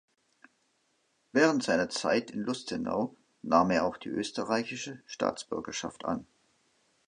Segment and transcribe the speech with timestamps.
[1.31, 6.25] Während seiner Zeit in Lustenau nahm er auch die österreichische Staatsbürgerschaft an.